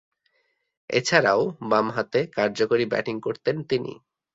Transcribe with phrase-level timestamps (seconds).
[0.89, 1.41] এছাড়াও,
[1.69, 3.93] বামহাতে কার্যকরী ব্যাটিং করতেন তিনি।